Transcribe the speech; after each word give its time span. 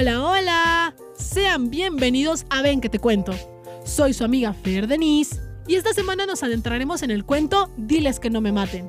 Hola, 0.00 0.24
hola. 0.24 0.96
Sean 1.16 1.70
bienvenidos 1.70 2.46
a 2.50 2.62
Ven 2.62 2.80
que 2.80 2.88
te 2.88 3.00
cuento. 3.00 3.32
Soy 3.84 4.12
su 4.12 4.22
amiga 4.22 4.52
Fer 4.52 4.86
Denise 4.86 5.40
y 5.66 5.74
esta 5.74 5.92
semana 5.92 6.24
nos 6.24 6.44
adentraremos 6.44 7.02
en 7.02 7.10
el 7.10 7.24
cuento 7.24 7.68
Diles 7.76 8.20
que 8.20 8.30
no 8.30 8.40
me 8.40 8.52
maten. 8.52 8.88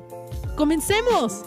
¡Comencemos! 0.54 1.42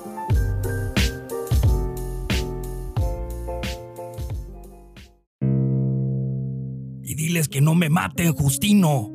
Y 7.01 7.15
diles 7.15 7.47
que 7.47 7.61
no 7.61 7.73
me 7.73 7.89
maten, 7.89 8.33
Justino. 8.33 9.13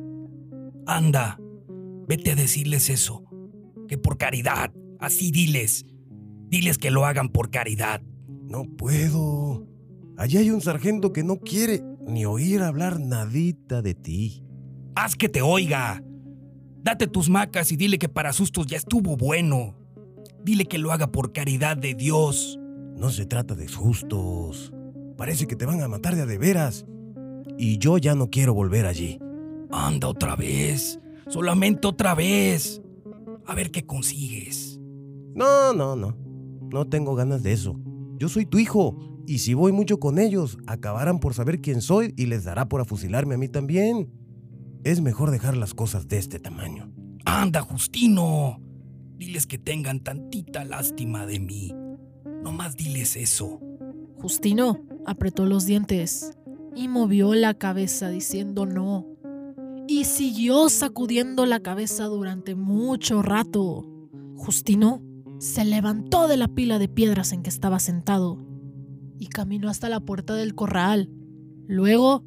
Anda, 0.87 1.39
vete 2.07 2.31
a 2.31 2.35
decirles 2.35 2.89
eso. 2.89 3.23
Que 3.87 3.99
por 3.99 4.17
caridad, 4.17 4.73
así 4.99 5.29
diles. 5.29 5.85
Diles 6.47 6.79
que 6.79 6.89
lo 6.89 7.05
hagan 7.05 7.29
por 7.29 7.51
caridad. 7.51 8.01
No 8.47 8.63
puedo. 8.63 9.78
Allí 10.19 10.37
hay 10.37 10.51
un 10.51 10.59
sargento 10.59 11.13
que 11.13 11.23
no 11.23 11.37
quiere 11.37 11.81
ni 12.05 12.25
oír 12.25 12.61
hablar 12.61 12.99
nadita 12.99 13.81
de 13.81 13.93
ti. 13.95 14.43
Haz 14.93 15.15
que 15.15 15.29
te 15.29 15.41
oiga. 15.41 16.03
Date 16.83 17.07
tus 17.07 17.29
macas 17.29 17.71
y 17.71 17.77
dile 17.77 17.97
que 17.97 18.09
para 18.09 18.33
sustos 18.33 18.67
ya 18.67 18.75
estuvo 18.75 19.15
bueno. 19.15 19.77
Dile 20.43 20.65
que 20.65 20.77
lo 20.77 20.91
haga 20.91 21.07
por 21.07 21.31
caridad 21.31 21.77
de 21.77 21.93
Dios. 21.93 22.59
No 22.97 23.11
se 23.11 23.25
trata 23.25 23.55
de 23.55 23.69
sustos. 23.69 24.73
Parece 25.15 25.47
que 25.47 25.55
te 25.55 25.65
van 25.65 25.81
a 25.81 25.87
matar 25.87 26.17
de 26.17 26.23
a 26.23 26.25
de 26.25 26.37
veras. 26.37 26.85
Y 27.57 27.77
yo 27.77 27.97
ya 27.97 28.13
no 28.13 28.29
quiero 28.29 28.53
volver 28.53 28.87
allí. 28.87 29.19
Anda 29.71 30.09
otra 30.09 30.35
vez. 30.35 30.99
Solamente 31.29 31.87
otra 31.87 32.13
vez. 32.13 32.81
A 33.45 33.55
ver 33.55 33.71
qué 33.71 33.85
consigues. 33.85 34.81
No, 35.33 35.71
no, 35.71 35.95
no. 35.95 36.17
No 36.73 36.89
tengo 36.89 37.15
ganas 37.15 37.41
de 37.41 37.53
eso. 37.53 37.79
Yo 38.17 38.27
soy 38.27 38.45
tu 38.45 38.59
hijo. 38.59 38.97
Y 39.29 39.37
si 39.37 39.53
voy 39.53 39.71
mucho 39.71 39.99
con 39.99 40.17
ellos, 40.17 40.57
acabarán 40.65 41.19
por 41.19 41.35
saber 41.35 41.61
quién 41.61 41.83
soy 41.83 42.15
y 42.17 42.25
les 42.25 42.45
dará 42.45 42.67
por 42.67 42.81
afusilarme 42.81 43.35
a 43.35 43.37
mí 43.37 43.47
también. 43.47 44.09
Es 44.83 45.01
mejor 45.01 45.29
dejar 45.29 45.55
las 45.55 45.75
cosas 45.75 46.07
de 46.07 46.17
este 46.17 46.39
tamaño. 46.39 46.91
Anda, 47.25 47.61
Justino. 47.61 48.59
Diles 49.19 49.45
que 49.45 49.59
tengan 49.59 49.99
tantita 49.99 50.65
lástima 50.65 51.27
de 51.27 51.39
mí. 51.39 51.71
No 52.43 52.51
más 52.53 52.75
diles 52.75 53.15
eso. 53.15 53.61
Justino 54.15 54.79
apretó 55.05 55.45
los 55.45 55.67
dientes 55.67 56.31
y 56.75 56.87
movió 56.87 57.35
la 57.35 57.53
cabeza 57.53 58.09
diciendo 58.09 58.65
no. 58.65 59.05
Y 59.87 60.05
siguió 60.05 60.69
sacudiendo 60.69 61.45
la 61.45 61.59
cabeza 61.59 62.05
durante 62.05 62.55
mucho 62.55 63.21
rato. 63.21 63.85
Justino 64.37 65.03
se 65.37 65.65
levantó 65.65 66.27
de 66.27 66.37
la 66.37 66.47
pila 66.47 66.79
de 66.79 66.87
piedras 66.87 67.31
en 67.31 67.43
que 67.43 67.51
estaba 67.51 67.79
sentado 67.79 68.48
y 69.19 69.27
caminó 69.27 69.69
hasta 69.69 69.89
la 69.89 69.99
puerta 69.99 70.33
del 70.33 70.55
corral. 70.55 71.11
Luego 71.67 72.23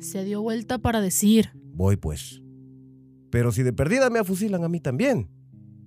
se 0.00 0.24
dio 0.24 0.42
vuelta 0.42 0.78
para 0.78 1.00
decir, 1.00 1.50
Voy 1.74 1.96
pues. 1.96 2.42
Pero 3.30 3.50
si 3.50 3.62
de 3.62 3.72
perdida 3.72 4.10
me 4.10 4.20
afusilan 4.20 4.62
a 4.62 4.68
mí 4.68 4.78
también, 4.80 5.28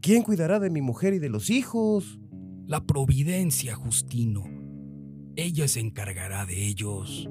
¿quién 0.02 0.24
cuidará 0.24 0.60
de 0.60 0.70
mi 0.70 0.82
mujer 0.82 1.14
y 1.14 1.20
de 1.20 1.30
los 1.30 1.50
hijos? 1.50 2.20
La 2.66 2.86
providencia, 2.86 3.76
Justino. 3.76 4.44
Ella 5.38 5.68
se 5.68 5.80
encargará 5.80 6.46
de 6.46 6.66
ellos. 6.66 7.30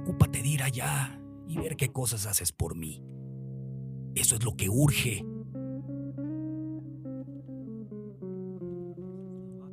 Ocúpate 0.00 0.42
de 0.42 0.48
ir 0.48 0.62
allá 0.62 1.20
y 1.46 1.58
ver 1.58 1.76
qué 1.76 1.88
cosas 1.88 2.26
haces 2.26 2.52
por 2.52 2.74
mí. 2.74 3.02
Eso 4.14 4.36
es 4.36 4.44
lo 4.44 4.56
que 4.56 4.70
urge. 4.70 5.26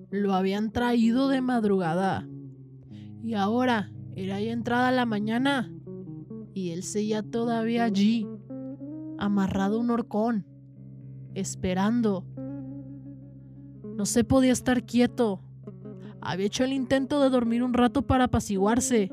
Lo 0.09 0.33
habían 0.33 0.71
traído 0.71 1.29
de 1.29 1.39
madrugada. 1.39 2.27
Y 3.23 3.35
ahora 3.35 3.91
era 4.15 4.39
ya 4.39 4.51
entrada 4.51 4.91
la 4.91 5.05
mañana. 5.05 5.71
Y 6.53 6.71
él 6.71 6.83
seguía 6.83 7.23
todavía 7.23 7.85
allí, 7.85 8.27
amarrado 9.17 9.77
a 9.77 9.79
un 9.79 9.89
horcón, 9.89 10.45
esperando. 11.33 12.25
No 13.95 14.05
se 14.05 14.23
podía 14.23 14.51
estar 14.51 14.85
quieto. 14.85 15.41
Había 16.19 16.47
hecho 16.47 16.63
el 16.63 16.73
intento 16.73 17.21
de 17.21 17.29
dormir 17.29 17.63
un 17.63 17.73
rato 17.73 18.01
para 18.01 18.25
apaciguarse. 18.25 19.11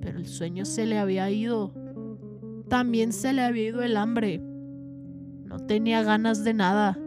Pero 0.00 0.18
el 0.18 0.26
sueño 0.26 0.64
se 0.64 0.86
le 0.86 0.98
había 0.98 1.30
ido. 1.30 1.72
También 2.68 3.12
se 3.12 3.32
le 3.32 3.42
había 3.42 3.68
ido 3.68 3.82
el 3.82 3.96
hambre. 3.96 4.42
No 5.44 5.58
tenía 5.60 6.02
ganas 6.02 6.44
de 6.44 6.54
nada, 6.54 6.98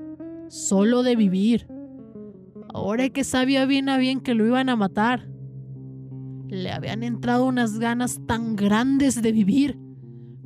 solo 0.47 1.03
de 1.03 1.15
vivir. 1.15 1.67
Ahora 2.73 3.09
que 3.09 3.23
sabía 3.23 3.65
bien 3.65 3.89
a 3.89 3.97
bien 3.97 4.21
que 4.21 4.33
lo 4.33 4.45
iban 4.45 4.69
a 4.69 4.75
matar, 4.75 5.30
le 6.51 6.69
habían 6.69 7.01
entrado 7.01 7.45
unas 7.45 7.79
ganas 7.79 8.19
tan 8.27 8.57
grandes 8.57 9.21
de 9.21 9.31
vivir 9.31 9.79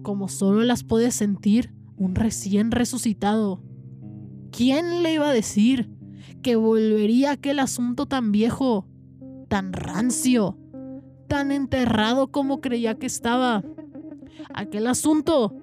como 0.04 0.28
solo 0.28 0.62
las 0.62 0.84
puede 0.84 1.10
sentir 1.10 1.74
un 1.98 2.14
recién 2.14 2.70
resucitado. 2.70 3.64
¿Quién 4.52 5.02
le 5.02 5.16
iba 5.16 5.28
a 5.28 5.34
decir 5.34 5.90
que 6.44 6.56
volvería 6.58 7.32
aquel 7.32 7.58
asunto 7.58 8.06
tan 8.06 8.32
viejo, 8.32 8.88
tan 9.48 9.74
rancio, 9.74 10.60
tan 11.28 11.52
enterrado 11.52 12.32
como 12.32 12.62
creía 12.62 13.00
que 13.00 13.08
estaba? 13.08 13.64
Aquel 14.54 14.86
asunto 14.86 15.58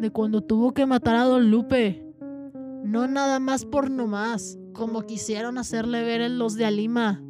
de 0.00 0.10
cuando 0.10 0.42
tuvo 0.42 0.74
que 0.74 0.86
matar 0.86 1.16
a 1.16 1.24
Don 1.24 1.50
Lupe. 1.50 2.06
No 2.84 3.08
nada 3.08 3.40
más 3.40 3.64
por 3.64 3.90
nomás, 3.90 4.60
como 4.72 5.02
quisieron 5.02 5.58
hacerle 5.58 6.04
ver 6.04 6.20
en 6.20 6.38
los 6.38 6.54
de 6.54 6.66
Alima, 6.66 7.20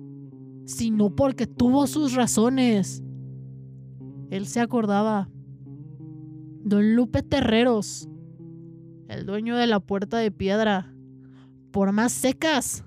sino 0.69 1.09
porque 1.09 1.47
tuvo 1.47 1.87
sus 1.87 2.13
razones. 2.13 3.03
Él 4.31 4.47
se 4.47 4.61
acordaba. 4.61 5.31
Don 6.63 6.95
Lupe 6.95 7.23
Terreros, 7.23 8.07
el 9.09 9.25
dueño 9.25 9.57
de 9.57 9.67
la 9.67 9.81
puerta 9.81 10.19
de 10.19 10.31
piedra, 10.31 10.95
por 11.73 11.93
más 11.93 12.13
secas, 12.13 12.85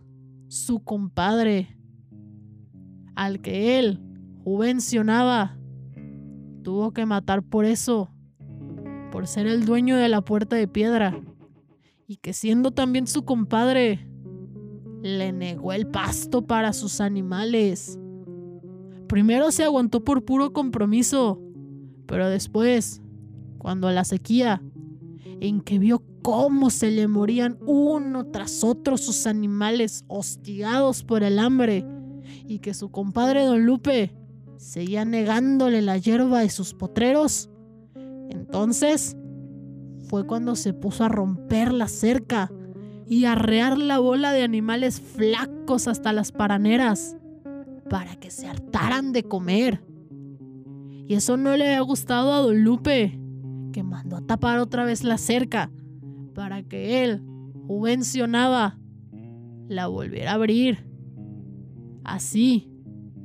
su 0.48 0.84
compadre, 0.84 1.76
al 3.16 3.42
que 3.42 3.80
él 3.80 4.00
juvencionaba, 4.44 5.58
tuvo 6.62 6.92
que 6.92 7.08
matar 7.08 7.42
por 7.42 7.66
eso, 7.66 8.12
por 9.12 9.26
ser 9.26 9.48
el 9.48 9.66
dueño 9.66 9.98
de 9.98 10.08
la 10.08 10.22
puerta 10.22 10.56
de 10.56 10.68
piedra, 10.68 11.20
y 12.06 12.18
que 12.18 12.34
siendo 12.34 12.70
también 12.70 13.08
su 13.08 13.26
compadre, 13.26 14.08
le 15.02 15.32
negó 15.32 15.74
el 15.74 15.88
pasto 15.88 16.46
para 16.46 16.74
sus 16.74 17.02
animales. 17.02 18.00
Primero 19.08 19.52
se 19.52 19.64
aguantó 19.64 20.04
por 20.04 20.24
puro 20.24 20.54
compromiso, 20.54 21.42
pero 22.06 22.30
después, 22.30 23.02
cuando 23.58 23.90
la 23.92 24.04
sequía, 24.06 24.62
en 25.40 25.62
que 25.62 25.80
vio 25.80 26.04
cómo 26.22 26.70
se 26.70 26.92
le 26.92 27.08
morían 27.08 27.58
uno 27.66 28.26
tras 28.28 28.64
otro 28.64 28.98
sus 28.98 29.26
animales 29.26 30.06
hostigados 30.08 31.04
por 31.04 31.24
el 31.24 31.40
hambre, 31.40 31.86
y 32.46 32.60
que 32.60 32.74
su 32.74 32.92
compadre 32.92 33.44
don 33.44 33.66
Lupe 33.66 34.14
seguía 34.58 35.04
negándole 35.06 35.82
la 35.82 35.98
hierba 35.98 36.42
de 36.42 36.50
sus 36.50 36.74
potreros, 36.74 37.50
entonces 38.30 39.18
fue 40.08 40.26
cuando 40.26 40.56
se 40.56 40.74
puso 40.74 41.04
a 41.04 41.10
romper 41.10 41.74
la 41.74 41.88
cerca 41.88 42.52
y 43.12 43.26
arrear 43.26 43.78
la 43.78 44.00
bola 44.00 44.32
de 44.32 44.42
animales 44.42 45.02
flacos 45.02 45.90
hasta 45.90 46.14
las 46.14 46.32
paraneras 46.32 47.18
para 47.90 48.16
que 48.16 48.32
se 48.32 48.48
hartaran 48.48 49.12
de 49.12 49.24
comer. 49.24 49.84
Y 51.10 51.16
eso 51.16 51.36
no 51.36 51.58
le 51.58 51.68
había 51.68 51.82
gustado 51.82 52.32
a 52.32 52.38
Don 52.38 52.64
Lupe, 52.64 53.20
que 53.74 53.84
mandó 53.84 54.16
a 54.16 54.22
tapar 54.22 54.60
otra 54.60 54.86
vez 54.86 55.04
la 55.04 55.18
cerca 55.18 55.70
para 56.34 56.64
que 56.64 57.04
él, 57.04 57.22
juvencionaba, 57.68 58.80
la 59.68 59.88
volviera 59.88 60.32
a 60.32 60.36
abrir. 60.36 60.88
Así, 62.06 62.72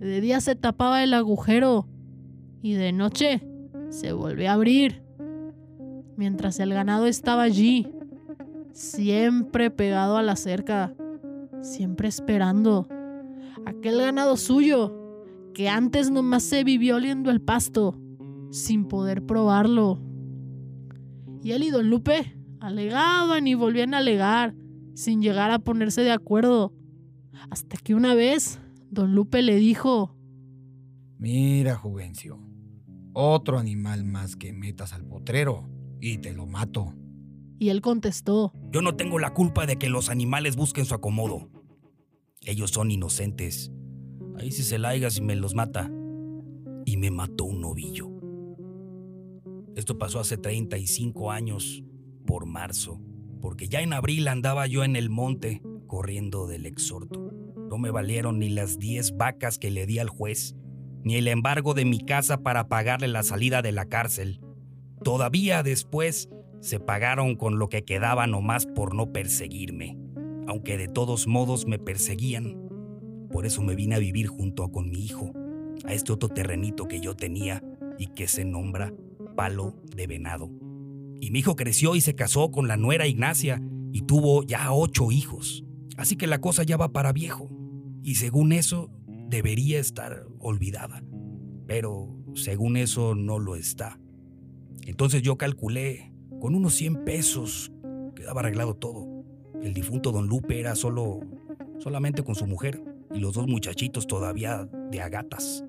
de 0.00 0.20
día 0.20 0.40
se 0.40 0.56
tapaba 0.56 1.05
el 1.05 1.14
agujero 1.14 1.87
y 2.61 2.72
de 2.72 2.90
noche 2.90 3.40
se 3.90 4.12
volvió 4.12 4.50
a 4.50 4.55
abrir. 4.55 5.05
Mientras 6.16 6.58
el 6.58 6.75
ganado 6.75 7.06
estaba 7.06 7.44
allí, 7.44 7.87
siempre 8.76 9.70
pegado 9.70 10.19
a 10.19 10.23
la 10.23 10.37
cerca, 10.37 10.94
siempre 11.62 12.08
esperando. 12.08 12.87
Aquel 13.64 13.99
ganado 13.99 14.37
suyo, 14.37 14.94
que 15.55 15.69
antes 15.69 16.11
nomás 16.11 16.43
se 16.43 16.62
vivió 16.62 16.96
oliendo 16.96 17.31
el 17.31 17.40
pasto, 17.40 17.99
sin 18.50 18.87
poder 18.87 19.25
probarlo. 19.25 19.99
Y 21.43 21.52
él 21.52 21.62
y 21.62 21.70
Don 21.70 21.88
Lupe 21.88 22.37
alegaban 22.61 23.46
y 23.46 23.55
volvían 23.55 23.94
a 23.94 23.99
alegar, 23.99 24.55
sin 24.94 25.23
llegar 25.23 25.50
a 25.50 25.58
ponerse 25.58 26.02
de 26.02 26.12
acuerdo. 26.12 26.75
Hasta 27.50 27.78
que 27.78 27.94
una 27.94 28.14
vez, 28.14 28.61
Don 28.90 29.14
Lupe 29.14 29.40
le 29.40 29.56
dijo, 29.56 30.14
Mira, 31.19 31.76
Juvencio, 31.76 32.38
otro 33.14 33.58
animal 33.58 34.05
más 34.05 34.37
que 34.37 34.52
metas 34.52 34.93
al 34.93 35.06
potrero 35.06 35.67
y 35.99 36.19
te 36.19 36.34
lo 36.34 36.46
mato. 36.46 36.93
Y 37.58 37.70
él 37.70 37.81
contestó, 37.81 38.53
Yo 38.70 38.82
no 38.82 38.97
tengo 38.97 39.19
la 39.19 39.32
culpa 39.35 39.67
de 39.67 39.76
que 39.76 39.88
los 39.88 40.08
animales 40.11 40.56
busquen 40.56 40.85
su 40.85 40.94
acomodo. 40.94 41.49
Ellos 42.43 42.70
son 42.70 42.91
inocentes. 42.91 43.73
Ahí 44.38 44.53
si 44.53 44.62
se 44.62 44.79
laiga 44.79 45.11
si 45.11 45.23
me 45.23 45.37
los 45.37 45.55
mata. 45.55 45.91
y 46.88 46.97
me 46.99 47.11
mató 47.11 47.44
un 47.44 47.61
novillo. 47.61 48.08
Esto 49.75 49.99
pasó 49.99 50.20
hace 50.20 50.37
35 50.38 51.32
años, 51.32 51.82
por 52.26 52.47
marzo, 52.47 53.00
porque 53.41 53.69
ya 53.69 53.81
en 53.81 53.93
abril 53.93 54.29
andaba 54.29 54.67
yo 54.67 54.85
en 54.85 54.94
el 54.94 55.11
monte 55.11 55.62
corriendo 55.87 56.47
del 56.47 56.64
exhorto. 56.64 57.32
No 57.69 57.79
me 57.79 57.91
valieron 57.91 58.38
ni 58.38 58.50
las 58.50 58.79
10 58.79 59.17
vacas 59.17 59.59
que 59.59 59.70
le 59.70 59.85
di 59.87 59.99
al 59.99 60.09
juez, 60.09 60.55
ni 61.02 61.17
el 61.17 61.26
embargo 61.29 61.75
de 61.75 61.85
mi 61.85 61.99
casa 61.99 62.43
para 62.43 62.69
pagarle 62.69 63.09
la 63.09 63.23
salida 63.25 63.62
de 63.62 63.73
la 63.73 63.87
cárcel. 63.87 64.41
Todavía 65.02 65.62
después 65.62 66.29
se 66.61 66.81
pagaron 66.81 67.37
con 67.37 67.58
lo 67.58 67.69
que 67.69 67.85
quedaba 67.85 68.26
nomás 68.26 68.67
por 68.67 68.94
no 68.94 69.12
perseguirme, 69.12 69.97
aunque 70.47 70.76
de 70.76 70.88
todos 70.88 71.26
modos 71.26 71.67
me 71.67 71.79
perseguían. 71.79 72.56
Por 73.31 73.47
eso 73.47 73.62
me 73.62 73.75
vine 73.75 73.94
a 73.94 74.00
vivir 74.00 74.26
junto 74.26 74.70
con 74.70 74.91
mi 74.91 75.05
hijo, 75.05 75.32
a 75.85 75.93
este 75.93 76.12
otro 76.12 76.29
terrenito 76.29 76.88
que 76.88 77.00
yo 77.00 77.14
tenía 77.14 77.62
y 77.99 78.08
que 78.08 78.29
se 78.29 78.44
nombra 78.44 78.93
Palo 79.37 79.75
de 79.94 80.06
Venado. 80.06 80.50
Y 81.20 81.31
mi 81.31 81.41
hijo 81.41 81.56
creció 81.56 81.97
y 81.97 82.00
se 82.00 82.14
casó 82.14 82.50
con 82.50 82.69
la 82.69 82.76
nuera 82.76 83.06
Ignacia 83.06 83.62
y 83.93 84.02
tuvo 84.02 84.43
ya 84.43 84.73
ocho 84.73 85.11
hijos. 85.11 85.64
Así 85.97 86.17
que 86.17 86.26
la 86.26 86.41
cosa 86.41 86.62
ya 86.62 86.76
va 86.76 86.93
para 86.93 87.12
viejo. 87.12 87.49
Y 88.02 88.17
según 88.17 88.52
eso, 88.52 88.91
debería 89.29 89.79
estar 89.79 90.26
olvidada. 90.38 91.02
Pero 91.67 92.17
según 92.35 92.76
eso, 92.76 93.14
no 93.14 93.38
lo 93.38 93.56
está. 93.56 93.99
Entonces 94.87 95.23
yo 95.23 95.37
calculé, 95.37 96.12
con 96.41 96.55
unos 96.55 96.75
100 96.75 97.05
pesos 97.05 97.73
quedaba 98.15 98.41
arreglado 98.41 98.75
todo. 98.75 99.06
El 99.62 99.75
difunto 99.75 100.12
don 100.12 100.27
Lupe 100.27 100.61
era 100.61 100.75
solo, 100.75 101.21
solamente 101.79 102.23
con 102.23 102.35
su 102.35 102.47
mujer 102.47 102.83
y 103.15 103.21
los 103.21 103.35
dos 103.35 103.47
muchachitos 103.47 104.06
todavía 104.06 104.69
de 104.91 105.00
agatas. 105.00 105.65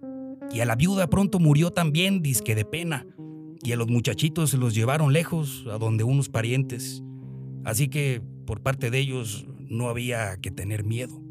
Y 0.52 0.62
a 0.62 0.66
la 0.66 0.76
viuda 0.76 1.08
pronto 1.08 1.40
murió 1.40 1.72
también, 1.72 2.22
disque 2.22 2.56
de 2.56 2.66
pena. 2.66 3.06
Y 3.64 3.72
a 3.72 3.76
los 3.76 3.88
muchachitos 3.88 4.52
se 4.52 4.58
los 4.58 4.74
llevaron 4.74 5.14
lejos, 5.14 5.66
a 5.72 5.78
donde 5.78 6.04
unos 6.04 6.30
parientes. 6.30 7.04
Así 7.64 7.90
que 7.90 8.22
por 8.46 8.62
parte 8.62 8.90
de 8.92 9.00
ellos 9.00 9.46
no 9.58 9.90
había 9.90 10.38
que 10.38 10.52
tener 10.52 10.84
miedo. 10.84 11.22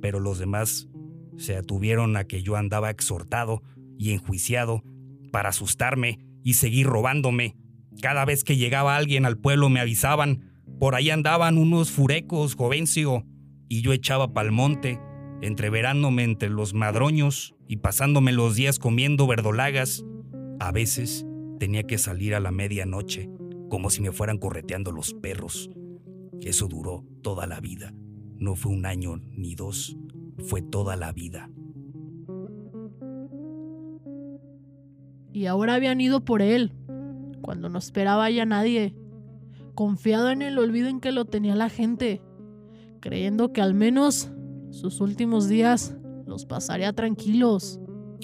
Pero 0.00 0.20
los 0.20 0.38
demás 0.38 0.88
se 1.36 1.56
atuvieron 1.56 2.16
a 2.16 2.24
que 2.24 2.42
yo 2.42 2.56
andaba 2.56 2.90
exhortado 2.90 3.62
y 3.98 4.12
enjuiciado 4.12 4.84
para 5.32 5.48
asustarme 5.48 6.20
y 6.42 6.54
seguir 6.54 6.86
robándome. 6.86 7.56
Cada 8.00 8.24
vez 8.24 8.44
que 8.44 8.56
llegaba 8.56 8.96
alguien 8.96 9.26
al 9.26 9.38
pueblo 9.38 9.68
me 9.68 9.80
avisaban, 9.80 10.52
por 10.78 10.94
ahí 10.94 11.10
andaban 11.10 11.58
unos 11.58 11.90
furecos, 11.90 12.54
jovencio, 12.54 13.24
y 13.68 13.82
yo 13.82 13.92
echaba 13.92 14.32
pa'l 14.32 14.50
monte, 14.50 15.00
entreverándome 15.40 16.24
entre 16.24 16.48
los 16.48 16.74
madroños 16.74 17.54
y 17.68 17.76
pasándome 17.76 18.32
los 18.32 18.56
días 18.56 18.78
comiendo 18.78 19.26
verdolagas. 19.26 20.04
A 20.60 20.72
veces 20.72 21.26
tenía 21.58 21.84
que 21.84 21.98
salir 21.98 22.34
a 22.34 22.40
la 22.40 22.50
medianoche, 22.50 23.30
como 23.68 23.90
si 23.90 24.00
me 24.00 24.12
fueran 24.12 24.38
correteando 24.38 24.92
los 24.92 25.14
perros. 25.14 25.70
Eso 26.40 26.66
duró 26.68 27.04
toda 27.22 27.46
la 27.46 27.60
vida. 27.60 27.94
No 28.36 28.56
fue 28.56 28.72
un 28.72 28.86
año 28.86 29.16
ni 29.16 29.54
dos, 29.54 29.96
fue 30.44 30.62
toda 30.62 30.96
la 30.96 31.12
vida. 31.12 31.48
Y 35.32 35.46
ahora 35.46 35.74
habían 35.76 36.00
ido 36.00 36.24
por 36.24 36.42
él, 36.42 36.72
cuando 37.42 37.68
no 37.68 37.78
esperaba 37.78 38.30
ya 38.30 38.46
nadie, 38.46 38.96
confiado 39.74 40.30
en 40.30 40.40
el 40.42 40.58
olvido 40.58 40.88
en 40.88 41.00
que 41.00 41.12
lo 41.12 41.26
tenía 41.26 41.54
la 41.54 41.68
gente, 41.68 42.22
creyendo 43.00 43.52
que 43.52 43.60
al 43.60 43.74
menos 43.74 44.30
sus 44.70 45.00
últimos 45.00 45.48
días 45.48 45.96
los 46.26 46.46
pasaría 46.46 46.92
tranquilos. 46.92 47.80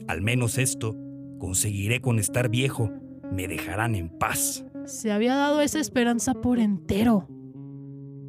Al 0.06 0.22
menos 0.22 0.56
esto, 0.56 0.96
conseguiré 1.38 2.00
con 2.00 2.18
estar 2.18 2.48
viejo, 2.48 2.90
me 3.30 3.48
dejarán 3.48 3.94
en 3.94 4.08
paz. 4.08 4.64
Se 4.86 5.12
había 5.12 5.34
dado 5.34 5.60
esa 5.60 5.80
esperanza 5.80 6.34
por 6.34 6.58
entero. 6.58 7.28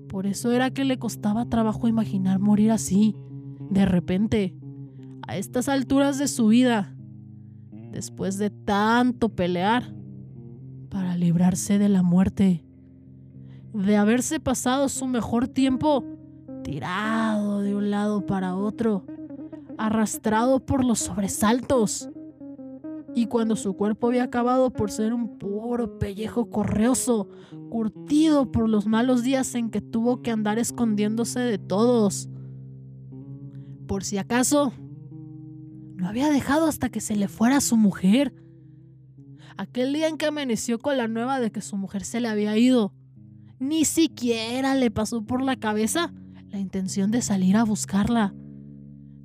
Por 0.10 0.26
eso 0.26 0.52
era 0.52 0.72
que 0.72 0.84
le 0.84 0.98
costaba 0.98 1.48
trabajo 1.48 1.88
imaginar 1.88 2.40
morir 2.40 2.72
así, 2.72 3.16
de 3.70 3.86
repente, 3.86 4.56
a 5.28 5.38
estas 5.38 5.70
alturas 5.70 6.18
de 6.18 6.28
su 6.28 6.48
vida, 6.48 6.96
después 7.92 8.38
de 8.40 8.50
tanto 8.50 9.30
pelear 9.30 9.94
para 10.90 11.16
librarse 11.16 11.78
de 11.78 11.90
la 11.90 12.04
muerte, 12.04 12.64
de 13.74 13.98
haberse 13.98 14.40
pasado 14.40 14.90
su 14.90 15.06
mejor 15.06 15.48
tiempo 15.48 16.04
tirado 16.64 17.62
de 17.62 17.76
un 17.76 17.92
lado 17.92 18.26
para 18.26 18.56
otro, 18.56 19.06
arrastrado 19.78 20.60
por 20.66 20.84
los 20.84 21.00
sobresaltos. 21.00 22.10
Y 23.16 23.26
cuando 23.26 23.56
su 23.56 23.74
cuerpo 23.74 24.08
había 24.08 24.24
acabado 24.24 24.72
por 24.72 24.92
ser 24.92 25.14
un 25.14 25.40
puro 25.40 25.98
pellejo 25.98 26.50
correoso, 26.50 27.28
curtido 27.70 28.52
por 28.52 28.70
los 28.70 28.86
malos 28.86 29.24
días 29.24 29.56
en 29.56 29.72
que 29.72 29.82
tuvo 29.82 30.22
que 30.22 30.32
andar 30.32 30.60
escondiéndose 30.60 31.40
de 31.40 31.58
todos. 31.58 32.30
Por 33.88 34.04
si 34.04 34.20
acaso, 34.20 34.74
lo 35.96 36.08
había 36.08 36.30
dejado 36.30 36.68
hasta 36.68 36.90
que 36.90 37.02
se 37.02 37.16
le 37.16 37.28
fuera 37.28 37.62
su 37.62 37.76
mujer. 37.76 38.34
Aquel 39.60 39.92
día 39.92 40.08
en 40.08 40.18
que 40.18 40.26
amaneció 40.26 40.80
con 40.80 40.96
la 40.96 41.10
nueva 41.10 41.42
de 41.42 41.52
que 41.52 41.60
su 41.60 41.76
mujer 41.76 42.06
se 42.06 42.22
le 42.22 42.30
había 42.30 42.58
ido, 42.58 42.94
ni 43.60 43.84
siquiera 43.84 44.74
le 44.74 44.90
pasó 44.90 45.26
por 45.26 45.42
la 45.44 45.58
cabeza 45.58 46.14
la 46.48 46.60
intención 46.60 47.12
de 47.12 47.22
salir 47.22 47.58
a 47.58 47.66
buscarla. 47.66 48.34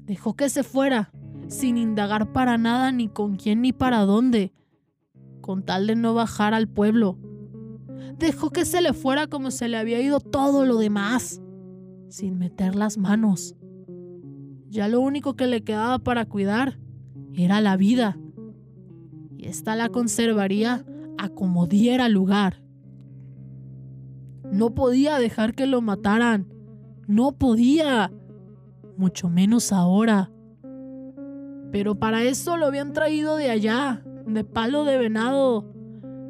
Dejó 0.02 0.34
que 0.34 0.48
se 0.48 0.64
fuera, 0.64 1.12
sin 1.46 1.78
indagar 1.78 2.32
para 2.32 2.58
nada 2.58 2.90
ni 2.90 3.06
con 3.06 3.36
quién 3.36 3.62
ni 3.62 3.72
para 3.72 4.00
dónde, 4.00 4.52
con 5.40 5.64
tal 5.64 5.86
de 5.86 5.94
no 5.94 6.14
bajar 6.14 6.52
al 6.52 6.66
pueblo. 6.66 7.16
Dejó 8.18 8.50
que 8.50 8.64
se 8.64 8.82
le 8.82 8.92
fuera 8.92 9.28
como 9.28 9.52
se 9.52 9.68
le 9.68 9.76
había 9.76 10.00
ido 10.00 10.18
todo 10.18 10.66
lo 10.66 10.78
demás, 10.78 11.40
sin 12.08 12.38
meter 12.38 12.74
las 12.74 12.98
manos. 12.98 13.54
Ya 14.68 14.88
lo 14.88 15.00
único 15.00 15.36
que 15.36 15.46
le 15.46 15.62
quedaba 15.62 16.00
para 16.00 16.26
cuidar 16.26 16.80
era 17.34 17.60
la 17.60 17.76
vida. 17.76 18.18
Y 19.44 19.48
ésta 19.48 19.76
la 19.76 19.90
conservaría 19.90 20.86
a 21.18 21.28
como 21.28 21.66
diera 21.66 22.08
lugar. 22.08 22.62
No 24.50 24.74
podía 24.74 25.18
dejar 25.18 25.54
que 25.54 25.66
lo 25.66 25.82
mataran. 25.82 26.46
No 27.06 27.32
podía. 27.32 28.10
Mucho 28.96 29.28
menos 29.28 29.70
ahora. 29.70 30.30
Pero 31.70 31.98
para 31.98 32.22
eso 32.22 32.56
lo 32.56 32.66
habían 32.66 32.94
traído 32.94 33.36
de 33.36 33.50
allá, 33.50 34.02
de 34.26 34.44
palo 34.44 34.84
de 34.84 34.96
venado. 34.96 35.70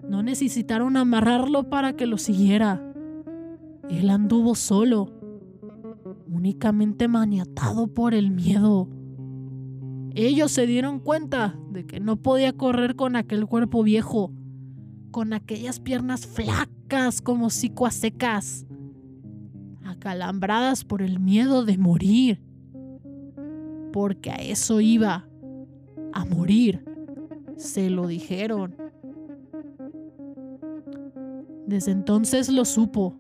No 0.09 0.25
necesitaron 0.25 0.97
amarrarlo 0.97 1.69
para 1.71 1.93
que 1.93 2.07
lo 2.07 2.19
siguiera. 2.19 2.83
Él 3.91 4.11
anduvo 4.11 4.57
solo 4.57 5.13
únicamente 6.27 7.07
maniatado 7.07 7.87
por 7.87 8.13
el 8.13 8.33
miedo. 8.33 8.89
Ellos 10.15 10.53
se 10.53 10.67
dieron 10.67 11.01
cuenta 11.01 11.59
de 11.71 11.87
que 11.87 12.01
no 12.01 12.17
podía 12.17 12.53
correr 12.53 12.97
con 12.97 13.17
aquel 13.17 13.47
cuerpo 13.47 13.83
viejo, 13.83 14.33
con 15.11 15.33
aquellas 15.33 15.81
piernas 15.81 16.27
flacas 16.27 17.21
como 17.21 17.51
sicuas 17.51 17.95
secas, 17.95 18.67
acalambradas 19.85 20.85
por 20.85 21.03
el 21.03 21.21
miedo 21.21 21.65
de 21.65 21.79
morir, 21.79 22.41
porque 23.93 24.31
a 24.31 24.37
eso 24.37 24.81
iba, 24.81 25.29
a 26.13 26.25
morir, 26.25 26.85
se 27.57 27.91
lo 27.91 28.07
dijeron. 28.07 28.77
Desde 31.67 31.93
entonces 31.93 32.49
lo 32.49 32.65
supo 32.65 33.17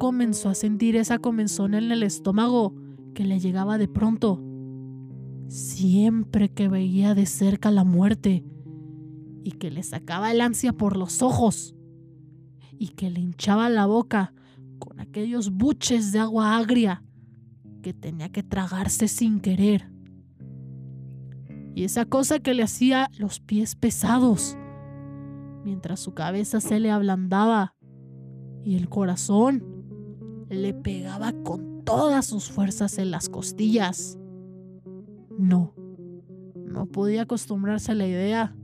comenzó 0.00 0.48
a 0.48 0.54
sentir 0.54 0.96
esa 0.96 1.18
comenzón 1.18 1.74
en 1.74 1.92
el 1.92 2.02
estómago 2.02 2.74
que 3.12 3.22
le 3.22 3.38
llegaba 3.38 3.76
de 3.76 3.86
pronto. 3.86 4.42
Siempre 5.50 6.48
que 6.48 6.68
veía 6.68 7.16
de 7.16 7.26
cerca 7.26 7.72
la 7.72 7.82
muerte 7.82 8.44
y 9.42 9.50
que 9.50 9.72
le 9.72 9.82
sacaba 9.82 10.30
el 10.30 10.42
ansia 10.42 10.72
por 10.72 10.96
los 10.96 11.22
ojos 11.22 11.74
y 12.78 12.90
que 12.90 13.10
le 13.10 13.18
hinchaba 13.18 13.68
la 13.68 13.86
boca 13.86 14.32
con 14.78 15.00
aquellos 15.00 15.50
buches 15.50 16.12
de 16.12 16.20
agua 16.20 16.56
agria 16.56 17.02
que 17.82 17.92
tenía 17.92 18.28
que 18.28 18.44
tragarse 18.44 19.08
sin 19.08 19.40
querer. 19.40 19.90
Y 21.74 21.82
esa 21.82 22.04
cosa 22.04 22.38
que 22.38 22.54
le 22.54 22.62
hacía 22.62 23.10
los 23.18 23.40
pies 23.40 23.74
pesados, 23.74 24.56
mientras 25.64 25.98
su 25.98 26.14
cabeza 26.14 26.60
se 26.60 26.78
le 26.78 26.92
ablandaba 26.92 27.74
y 28.62 28.76
el 28.76 28.88
corazón 28.88 29.64
le 30.48 30.74
pegaba 30.74 31.32
con 31.42 31.82
todas 31.84 32.26
sus 32.26 32.52
fuerzas 32.52 32.98
en 32.98 33.10
las 33.10 33.28
costillas. 33.28 34.19
No, 35.40 35.72
no 36.54 36.84
podía 36.84 37.22
acostumbrarse 37.22 37.92
a 37.92 37.94
la 37.94 38.06
idea 38.06 38.54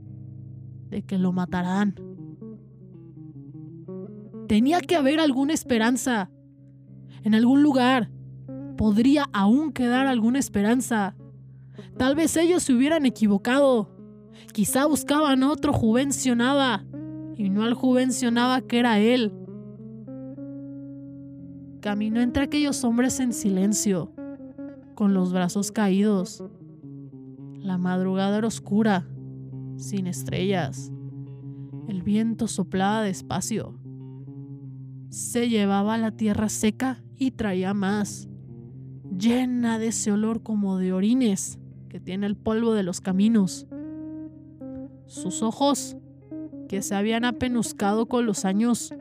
de 0.89 1.01
que 1.01 1.17
lo 1.17 1.31
matarán. 1.31 1.95
Tenía 4.47 4.79
que 4.81 4.95
haber 4.95 5.19
alguna 5.19 5.53
esperanza. 5.53 6.29
En 7.23 7.33
algún 7.33 7.63
lugar 7.63 8.11
podría 8.77 9.25
aún 9.33 9.71
quedar 9.71 10.05
alguna 10.05 10.37
esperanza. 10.37 11.15
Tal 11.97 12.13
vez 12.13 12.37
ellos 12.37 12.61
se 12.61 12.73
hubieran 12.73 13.07
equivocado. 13.07 13.89
Quizá 14.53 14.85
buscaban 14.85 15.41
a 15.41 15.51
otro 15.51 15.73
juvencionaba 15.73 16.85
y 17.37 17.49
no 17.49 17.63
al 17.63 17.73
juvencionaba 17.73 18.61
que 18.61 18.77
era 18.77 18.99
él. 18.99 19.33
Caminó 21.81 22.21
entre 22.21 22.43
aquellos 22.43 22.83
hombres 22.83 23.19
en 23.19 23.33
silencio, 23.33 24.11
con 24.93 25.15
los 25.15 25.33
brazos 25.33 25.71
caídos. 25.71 26.43
La 27.67 27.77
madrugada 27.77 28.37
era 28.37 28.47
oscura, 28.47 29.05
sin 29.75 30.07
estrellas. 30.07 30.89
El 31.89 32.01
viento 32.01 32.47
soplaba 32.47 33.01
despacio. 33.01 33.77
Se 35.09 35.49
llevaba 35.49 35.97
la 35.97 36.11
tierra 36.11 36.47
seca 36.47 37.03
y 37.17 37.31
traía 37.31 37.73
más, 37.73 38.29
llena 39.17 39.79
de 39.79 39.87
ese 39.87 40.13
olor 40.13 40.43
como 40.43 40.77
de 40.77 40.93
orines 40.93 41.59
que 41.89 41.99
tiene 41.99 42.25
el 42.27 42.37
polvo 42.37 42.73
de 42.73 42.83
los 42.83 43.01
caminos. 43.01 43.67
Sus 45.05 45.43
ojos, 45.43 45.97
que 46.69 46.81
se 46.81 46.95
habían 46.95 47.25
apenuscado 47.25 48.05
con 48.05 48.25
los 48.25 48.45
años, 48.45 48.93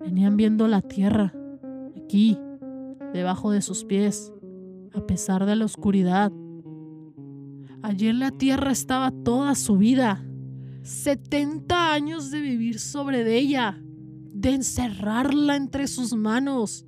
venían 0.00 0.36
viendo 0.36 0.68
la 0.68 0.82
tierra, 0.82 1.32
aquí, 1.96 2.38
debajo 3.14 3.50
de 3.50 3.62
sus 3.62 3.84
pies, 3.84 4.34
a 4.92 5.00
pesar 5.00 5.46
de 5.46 5.56
la 5.56 5.64
oscuridad. 5.64 6.30
Ayer 7.82 8.14
la 8.14 8.30
tierra 8.30 8.72
estaba 8.72 9.10
toda 9.10 9.54
su 9.54 9.78
vida, 9.78 10.22
70 10.82 11.92
años 11.92 12.30
de 12.30 12.40
vivir 12.40 12.78
sobre 12.78 13.38
ella, 13.38 13.80
de 13.82 14.50
encerrarla 14.54 15.56
entre 15.56 15.86
sus 15.88 16.14
manos, 16.14 16.86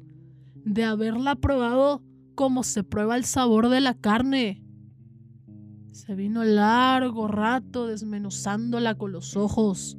de 0.65 0.85
haberla 0.85 1.35
probado 1.37 2.03
como 2.35 2.63
se 2.63 2.85
prueba 2.85 3.17
el 3.17 3.25
sabor 3.25 3.69
de 3.69 3.81
la 3.81 3.95
carne. 3.95 4.65
Se 5.93 6.15
vino 6.15 6.45
largo 6.45 7.27
rato 7.27 7.87
desmenuzándola 7.87 8.95
con 8.97 9.13
los 9.13 9.37
ojos, 9.37 9.99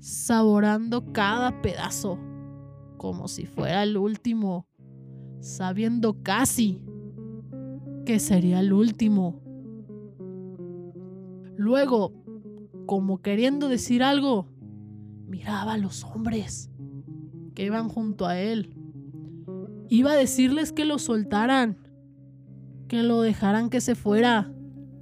saborando 0.00 1.12
cada 1.12 1.62
pedazo, 1.62 2.18
como 2.96 3.28
si 3.28 3.46
fuera 3.46 3.82
el 3.84 3.96
último, 3.96 4.66
sabiendo 5.40 6.22
casi 6.22 6.82
que 8.04 8.18
sería 8.18 8.60
el 8.60 8.72
último. 8.72 9.41
Luego, 11.62 12.12
como 12.86 13.22
queriendo 13.22 13.68
decir 13.68 14.02
algo, 14.02 14.48
miraba 15.28 15.74
a 15.74 15.78
los 15.78 16.02
hombres 16.02 16.72
que 17.54 17.64
iban 17.64 17.88
junto 17.88 18.26
a 18.26 18.36
él. 18.36 18.74
Iba 19.88 20.10
a 20.10 20.16
decirles 20.16 20.72
que 20.72 20.84
lo 20.84 20.98
soltaran, 20.98 21.78
que 22.88 23.04
lo 23.04 23.22
dejaran 23.22 23.70
que 23.70 23.80
se 23.80 23.94
fuera. 23.94 24.52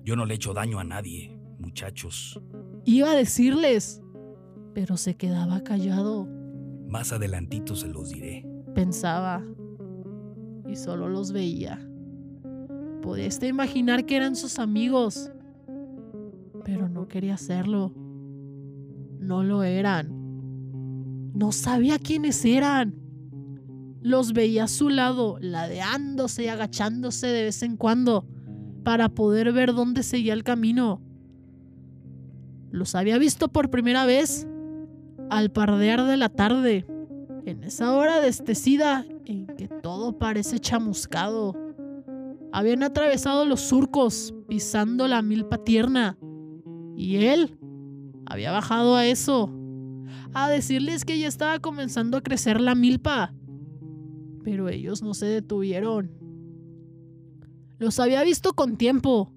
Yo 0.04 0.16
no 0.16 0.26
le 0.26 0.34
echo 0.34 0.52
daño 0.52 0.78
a 0.78 0.84
nadie, 0.84 1.40
muchachos. 1.58 2.38
Iba 2.84 3.12
a 3.12 3.16
decirles, 3.16 4.02
pero 4.74 4.98
se 4.98 5.16
quedaba 5.16 5.64
callado. 5.64 6.28
Más 6.88 7.10
adelantito 7.10 7.74
se 7.74 7.88
los 7.88 8.10
diré. 8.10 8.46
Pensaba 8.74 9.42
y 10.68 10.76
solo 10.76 11.08
los 11.08 11.32
veía. 11.32 11.80
Podía 13.00 13.28
hasta 13.28 13.46
imaginar 13.46 14.04
que 14.04 14.16
eran 14.16 14.36
sus 14.36 14.58
amigos, 14.58 15.32
quería 17.10 17.34
hacerlo. 17.34 17.92
No 19.18 19.42
lo 19.42 19.62
eran. 19.64 20.08
No 21.34 21.52
sabía 21.52 21.98
quiénes 21.98 22.42
eran. 22.46 22.94
Los 24.00 24.32
veía 24.32 24.64
a 24.64 24.68
su 24.68 24.88
lado, 24.88 25.36
ladeándose 25.40 26.44
y 26.44 26.48
agachándose 26.48 27.26
de 27.26 27.42
vez 27.42 27.62
en 27.62 27.76
cuando 27.76 28.26
para 28.82 29.10
poder 29.10 29.52
ver 29.52 29.74
dónde 29.74 30.02
seguía 30.02 30.32
el 30.32 30.42
camino. 30.42 31.02
Los 32.70 32.94
había 32.94 33.18
visto 33.18 33.48
por 33.48 33.68
primera 33.68 34.06
vez 34.06 34.46
al 35.28 35.50
pardear 35.50 36.04
de 36.06 36.16
la 36.16 36.30
tarde, 36.30 36.86
en 37.44 37.64
esa 37.64 37.92
hora 37.92 38.20
destecida 38.20 39.04
en 39.26 39.46
que 39.46 39.68
todo 39.68 40.18
parece 40.18 40.60
chamuscado. 40.60 41.54
Habían 42.52 42.82
atravesado 42.82 43.44
los 43.44 43.60
surcos, 43.60 44.34
pisando 44.48 45.06
la 45.08 45.20
milpa 45.20 45.58
tierna, 45.58 46.16
y 47.00 47.16
él 47.24 47.56
había 48.26 48.52
bajado 48.52 48.94
a 48.94 49.06
eso, 49.06 49.50
a 50.34 50.50
decirles 50.50 51.06
que 51.06 51.18
ya 51.18 51.28
estaba 51.28 51.58
comenzando 51.58 52.18
a 52.18 52.20
crecer 52.20 52.60
la 52.60 52.74
milpa. 52.74 53.32
Pero 54.44 54.68
ellos 54.68 55.02
no 55.02 55.14
se 55.14 55.24
detuvieron. 55.24 56.10
Los 57.78 57.98
había 58.00 58.22
visto 58.22 58.52
con 58.52 58.76
tiempo. 58.76 59.32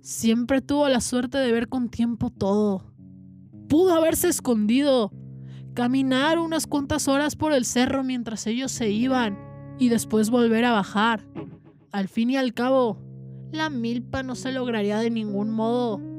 Siempre 0.00 0.62
tuvo 0.62 0.88
la 0.88 1.02
suerte 1.02 1.36
de 1.36 1.52
ver 1.52 1.68
con 1.68 1.90
tiempo 1.90 2.30
todo. 2.30 2.90
Pudo 3.68 3.94
haberse 3.94 4.28
escondido, 4.28 5.12
caminar 5.74 6.38
unas 6.38 6.66
cuantas 6.66 7.06
horas 7.06 7.36
por 7.36 7.52
el 7.52 7.66
cerro 7.66 8.02
mientras 8.02 8.46
ellos 8.46 8.72
se 8.72 8.88
iban 8.88 9.38
y 9.78 9.90
después 9.90 10.30
volver 10.30 10.64
a 10.64 10.72
bajar. 10.72 11.28
Al 11.92 12.08
fin 12.08 12.30
y 12.30 12.38
al 12.38 12.54
cabo, 12.54 12.98
la 13.52 13.68
milpa 13.68 14.22
no 14.22 14.34
se 14.36 14.52
lograría 14.52 14.98
de 15.00 15.10
ningún 15.10 15.50
modo. 15.50 16.15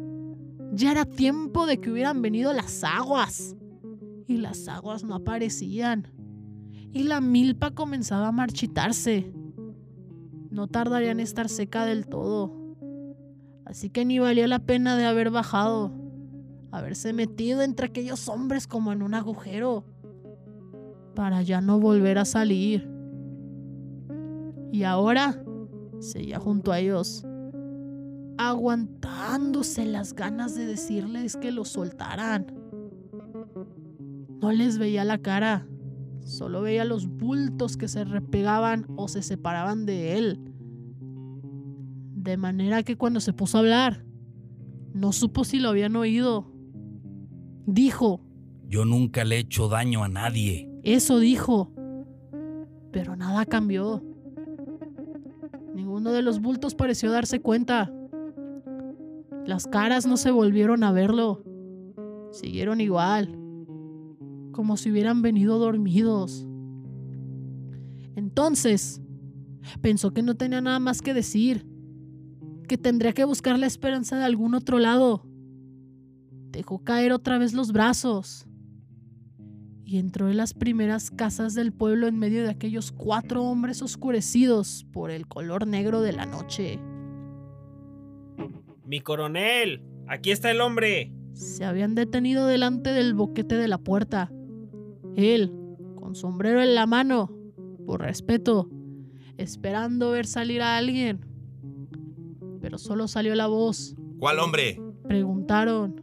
Ya 0.73 0.91
era 0.91 1.05
tiempo 1.05 1.65
de 1.65 1.79
que 1.79 1.91
hubieran 1.91 2.21
venido 2.21 2.53
las 2.53 2.83
aguas. 2.83 3.55
Y 4.27 4.37
las 4.37 4.67
aguas 4.67 5.03
no 5.03 5.15
aparecían. 5.15 6.07
Y 6.93 7.03
la 7.03 7.21
milpa 7.21 7.71
comenzaba 7.71 8.27
a 8.27 8.31
marchitarse 8.31 9.33
no 10.57 10.67
tardaría 10.67 11.11
en 11.11 11.19
estar 11.19 11.49
seca 11.49 11.85
del 11.85 12.07
todo. 12.07 12.51
Así 13.63 13.89
que 13.89 14.05
ni 14.05 14.17
valía 14.17 14.47
la 14.47 14.59
pena 14.59 14.97
de 14.97 15.05
haber 15.05 15.29
bajado, 15.29 15.91
haberse 16.71 17.13
metido 17.13 17.61
entre 17.61 17.87
aquellos 17.87 18.27
hombres 18.27 18.65
como 18.65 18.91
en 18.91 19.03
un 19.03 19.13
agujero, 19.13 19.85
para 21.15 21.43
ya 21.43 21.61
no 21.61 21.79
volver 21.79 22.17
a 22.17 22.25
salir. 22.25 22.89
Y 24.71 24.83
ahora 24.83 25.43
seguía 25.99 26.39
junto 26.39 26.71
a 26.71 26.79
ellos, 26.79 27.23
aguantándose 28.37 29.85
las 29.85 30.13
ganas 30.13 30.55
de 30.55 30.65
decirles 30.65 31.37
que 31.37 31.51
lo 31.51 31.65
soltaran. 31.65 32.47
No 34.41 34.51
les 34.51 34.77
veía 34.77 35.03
la 35.03 35.17
cara 35.17 35.67
Solo 36.27 36.61
veía 36.61 36.83
los 36.83 37.07
bultos 37.07 37.77
que 37.77 37.87
se 37.87 38.03
repegaban 38.03 38.85
o 38.97 39.07
se 39.07 39.21
separaban 39.21 39.85
de 39.85 40.17
él. 40.17 40.41
De 42.15 42.35
manera 42.35 42.83
que 42.83 42.97
cuando 42.97 43.21
se 43.21 43.31
puso 43.31 43.57
a 43.57 43.61
hablar, 43.61 44.03
no 44.93 45.13
supo 45.13 45.45
si 45.45 45.61
lo 45.61 45.69
habían 45.69 45.95
oído. 45.95 46.51
Dijo. 47.65 48.19
Yo 48.67 48.83
nunca 48.83 49.23
le 49.23 49.37
he 49.37 49.39
hecho 49.39 49.69
daño 49.69 50.03
a 50.03 50.09
nadie. 50.09 50.69
Eso 50.83 51.19
dijo. 51.19 51.71
Pero 52.91 53.15
nada 53.15 53.45
cambió. 53.45 54.03
Ninguno 55.73 56.11
de 56.11 56.23
los 56.23 56.41
bultos 56.41 56.75
pareció 56.75 57.09
darse 57.09 57.39
cuenta. 57.39 57.93
Las 59.47 59.65
caras 59.65 60.05
no 60.05 60.17
se 60.17 60.29
volvieron 60.29 60.83
a 60.83 60.91
verlo. 60.91 61.43
Siguieron 62.31 62.81
igual 62.81 63.33
como 64.51 64.75
si 64.75 64.91
hubieran 64.91 65.21
venido 65.21 65.59
dormidos. 65.59 66.47
Entonces, 68.15 69.01
pensó 69.81 70.15
que 70.15 70.23
no 70.23 70.35
tenía 70.35 70.61
nada 70.61 70.79
más 70.79 71.03
que 71.03 71.13
decir, 71.13 71.65
que 72.67 72.75
tendría 72.77 73.13
que 73.13 73.23
buscar 73.23 73.59
la 73.59 73.67
esperanza 73.67 74.17
de 74.17 74.25
algún 74.25 74.55
otro 74.55 74.79
lado. 74.79 75.27
Dejó 76.49 76.83
caer 76.83 77.11
otra 77.11 77.37
vez 77.37 77.53
los 77.53 77.71
brazos 77.71 78.47
y 79.85 79.99
entró 79.99 80.27
en 80.29 80.37
las 80.37 80.55
primeras 80.55 81.11
casas 81.11 81.53
del 81.53 81.71
pueblo 81.71 82.07
en 82.07 82.17
medio 82.17 82.41
de 82.41 82.49
aquellos 82.49 82.91
cuatro 82.91 83.43
hombres 83.43 83.83
oscurecidos 83.83 84.87
por 84.91 85.11
el 85.11 85.27
color 85.27 85.67
negro 85.67 86.01
de 86.01 86.13
la 86.13 86.25
noche. 86.25 86.79
Mi 88.87 89.01
coronel, 89.01 89.83
aquí 90.07 90.31
está 90.31 90.49
el 90.49 90.61
hombre. 90.61 91.11
Se 91.33 91.65
habían 91.65 91.93
detenido 91.93 92.47
delante 92.47 92.91
del 92.93 93.13
boquete 93.13 93.55
de 93.55 93.67
la 93.67 93.77
puerta. 93.77 94.31
Él, 95.17 95.51
con 95.95 96.15
sombrero 96.15 96.61
en 96.61 96.73
la 96.73 96.87
mano, 96.87 97.29
por 97.85 97.99
respeto, 97.99 98.69
esperando 99.37 100.11
ver 100.11 100.25
salir 100.25 100.61
a 100.61 100.77
alguien. 100.77 101.19
Pero 102.61 102.77
solo 102.77 103.09
salió 103.09 103.35
la 103.35 103.47
voz. 103.47 103.97
¿Cuál 104.19 104.39
hombre? 104.39 104.81
Preguntaron. 105.05 106.01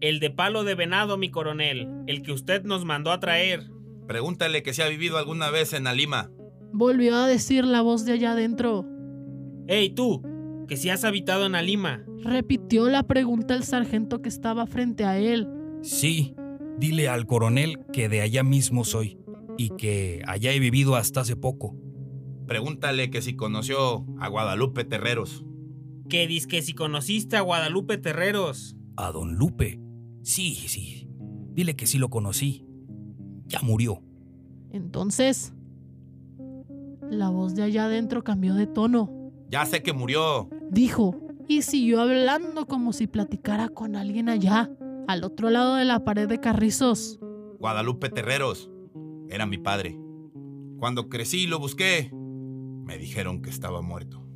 El 0.00 0.20
de 0.20 0.30
palo 0.30 0.62
de 0.62 0.76
venado, 0.76 1.18
mi 1.18 1.32
coronel, 1.32 1.88
el 2.06 2.22
que 2.22 2.30
usted 2.30 2.62
nos 2.62 2.84
mandó 2.84 3.10
a 3.10 3.18
traer. 3.18 3.68
Pregúntale 4.06 4.62
que 4.62 4.72
si 4.74 4.82
ha 4.82 4.88
vivido 4.88 5.18
alguna 5.18 5.50
vez 5.50 5.72
en 5.72 5.88
Alima. 5.88 6.30
Volvió 6.72 7.16
a 7.16 7.26
decir 7.26 7.64
la 7.64 7.80
voz 7.80 8.04
de 8.04 8.12
allá 8.12 8.32
adentro. 8.32 8.86
¡Ey, 9.66 9.90
tú! 9.90 10.22
Que 10.66 10.76
si 10.76 10.90
has 10.90 11.04
habitado 11.04 11.46
en 11.46 11.54
Alima. 11.54 12.04
Repitió 12.22 12.88
la 12.88 13.02
pregunta 13.02 13.54
el 13.54 13.64
sargento 13.64 14.22
que 14.22 14.28
estaba 14.28 14.66
frente 14.66 15.04
a 15.04 15.18
él. 15.18 15.48
Sí, 15.82 16.34
Dile 16.78 17.08
al 17.08 17.26
coronel 17.26 17.84
que 17.92 18.08
de 18.08 18.20
allá 18.20 18.42
mismo 18.42 18.84
soy 18.84 19.18
y 19.56 19.70
que 19.70 20.22
allá 20.26 20.52
he 20.52 20.58
vivido 20.58 20.96
hasta 20.96 21.20
hace 21.20 21.36
poco. 21.36 21.76
Pregúntale 22.46 23.10
que 23.10 23.22
si 23.22 23.36
conoció 23.36 24.04
a 24.18 24.28
Guadalupe 24.28 24.84
Terreros. 24.84 25.44
Que 26.08 26.26
que 26.48 26.62
si 26.62 26.74
conociste 26.74 27.36
a 27.36 27.42
Guadalupe 27.42 27.96
Terreros. 27.96 28.76
¿A 28.96 29.12
don 29.12 29.36
Lupe? 29.36 29.80
Sí, 30.22 30.54
sí. 30.54 31.08
Dile 31.52 31.76
que 31.76 31.86
sí 31.86 31.98
lo 31.98 32.10
conocí. 32.10 32.66
Ya 33.46 33.60
murió. 33.62 34.02
Entonces, 34.72 35.54
la 37.08 37.28
voz 37.30 37.54
de 37.54 37.62
allá 37.62 37.84
adentro 37.84 38.24
cambió 38.24 38.54
de 38.54 38.66
tono. 38.66 39.32
Ya 39.48 39.64
sé 39.64 39.82
que 39.82 39.92
murió. 39.92 40.48
Dijo, 40.74 41.14
y 41.46 41.62
siguió 41.62 42.00
hablando 42.00 42.66
como 42.66 42.92
si 42.92 43.06
platicara 43.06 43.68
con 43.68 43.94
alguien 43.94 44.28
allá, 44.28 44.68
al 45.06 45.22
otro 45.22 45.48
lado 45.48 45.76
de 45.76 45.84
la 45.84 46.02
pared 46.02 46.28
de 46.28 46.40
carrizos. 46.40 47.20
Guadalupe 47.60 48.08
Terreros. 48.08 48.72
Era 49.28 49.46
mi 49.46 49.56
padre. 49.56 49.96
Cuando 50.80 51.08
crecí 51.08 51.42
y 51.42 51.46
lo 51.46 51.60
busqué, 51.60 52.10
me 52.12 52.98
dijeron 52.98 53.40
que 53.40 53.50
estaba 53.50 53.82
muerto. 53.82 54.26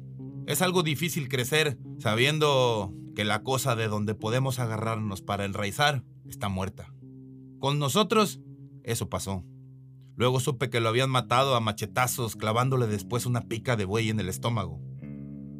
Es 0.46 0.62
algo 0.62 0.84
difícil 0.84 1.28
crecer 1.28 1.76
sabiendo 1.98 2.94
que 3.16 3.24
la 3.24 3.42
cosa 3.42 3.74
de 3.74 3.88
donde 3.88 4.14
podemos 4.14 4.60
agarrarnos 4.60 5.22
para 5.22 5.44
enraizar 5.44 6.04
está 6.28 6.48
muerta. 6.48 6.94
Con 7.58 7.80
nosotros, 7.80 8.40
eso 8.84 9.08
pasó. 9.08 9.44
Luego 10.14 10.38
supe 10.38 10.70
que 10.70 10.78
lo 10.78 10.88
habían 10.88 11.10
matado 11.10 11.56
a 11.56 11.60
machetazos 11.60 12.36
clavándole 12.36 12.86
después 12.86 13.26
una 13.26 13.48
pica 13.48 13.74
de 13.74 13.86
buey 13.86 14.08
en 14.08 14.20
el 14.20 14.28
estómago. 14.28 14.87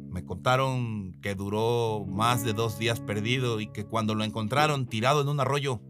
Me 0.09 0.25
contaron 0.25 1.13
que 1.21 1.35
duró 1.35 2.05
más 2.07 2.43
de 2.43 2.53
dos 2.53 2.79
días 2.79 2.99
perdido 2.99 3.59
y 3.61 3.67
que 3.67 3.85
cuando 3.85 4.15
lo 4.15 4.23
encontraron 4.23 4.87
tirado 4.87 5.21
en 5.21 5.29
un 5.29 5.39
arroyo, 5.39 5.81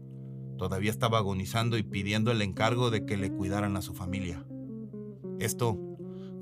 todavía 0.58 0.90
estaba 0.90 1.18
agonizando 1.18 1.78
y 1.78 1.82
pidiendo 1.82 2.30
el 2.30 2.42
encargo 2.42 2.90
de 2.90 3.06
que 3.06 3.16
le 3.16 3.32
cuidaran 3.32 3.76
a 3.76 3.82
su 3.82 3.94
familia. 3.94 4.44
Esto, 5.38 5.78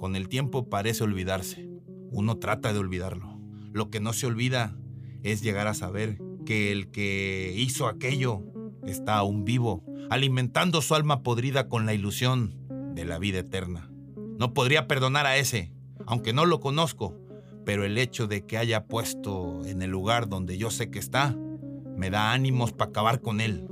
con 0.00 0.16
el 0.16 0.28
tiempo, 0.28 0.68
parece 0.68 1.04
olvidarse. 1.04 1.68
Uno 2.10 2.38
trata 2.38 2.72
de 2.72 2.80
olvidarlo. 2.80 3.38
Lo 3.72 3.90
que 3.90 4.00
no 4.00 4.12
se 4.12 4.26
olvida 4.26 4.76
es 5.22 5.42
llegar 5.42 5.68
a 5.68 5.74
saber 5.74 6.18
que 6.44 6.72
el 6.72 6.90
que 6.90 7.54
hizo 7.56 7.86
aquello 7.86 8.42
está 8.86 9.18
aún 9.18 9.44
vivo, 9.44 9.84
alimentando 10.10 10.82
su 10.82 10.96
alma 10.96 11.22
podrida 11.22 11.68
con 11.68 11.86
la 11.86 11.94
ilusión 11.94 12.56
de 12.94 13.04
la 13.04 13.18
vida 13.18 13.38
eterna. 13.38 13.88
No 14.38 14.52
podría 14.54 14.88
perdonar 14.88 15.26
a 15.26 15.36
ese, 15.36 15.72
aunque 16.06 16.32
no 16.32 16.46
lo 16.46 16.58
conozco, 16.58 17.14
pero 17.68 17.84
el 17.84 17.98
hecho 17.98 18.26
de 18.26 18.46
que 18.46 18.56
haya 18.56 18.86
puesto 18.86 19.66
en 19.66 19.82
el 19.82 19.90
lugar 19.90 20.30
donde 20.30 20.56
yo 20.56 20.70
sé 20.70 20.90
que 20.90 20.98
está, 20.98 21.36
me 21.98 22.08
da 22.08 22.32
ánimos 22.32 22.72
para 22.72 22.88
acabar 22.88 23.20
con 23.20 23.42
él. 23.42 23.68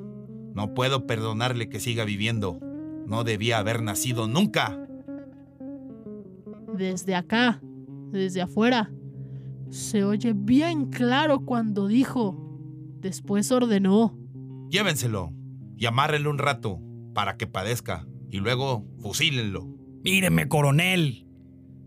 No 0.53 0.75
puedo 0.75 1.07
perdonarle 1.07 1.71
que 1.71 1.81
siga 1.81 2.05
viviendo. 2.05 2.61
No 3.07 3.25
debía 3.25 3.57
haber 3.57 3.83
nacido 3.83 4.29
nunca. 4.29 4.79
Desde 6.76 7.15
acá, 7.15 7.62
desde 8.12 8.43
afuera, 8.43 8.93
se 9.71 10.05
oye 10.05 10.35
bien 10.37 10.91
claro 10.91 11.47
cuando 11.47 11.88
dijo, 11.88 12.37
después 13.00 13.50
ordenó. 13.50 14.15
Llévenselo 14.69 15.33
y 15.79 15.87
amárrenlo 15.87 16.29
un 16.29 16.37
rato 16.37 16.83
para 17.15 17.38
que 17.38 17.47
padezca 17.47 18.07
y 18.31 18.41
luego 18.41 18.85
fusílenlo. 18.99 19.67
Míreme, 20.05 20.49
coronel. 20.49 21.26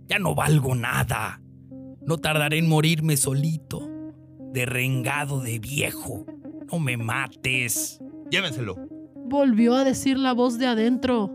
Ya 0.07 0.17
no 0.17 0.33
valgo 0.33 0.73
nada. 0.73 1.43
No 2.09 2.17
tardaré 2.17 2.57
en 2.57 2.67
morirme 2.67 3.17
solito, 3.17 3.87
derrengado 4.51 5.41
de 5.41 5.59
viejo. 5.59 6.25
No 6.71 6.79
me 6.79 6.97
mates. 6.97 7.99
Llévenselo. 8.31 8.77
Volvió 9.13 9.75
a 9.75 9.83
decir 9.83 10.17
la 10.17 10.33
voz 10.33 10.57
de 10.57 10.65
adentro. 10.65 11.29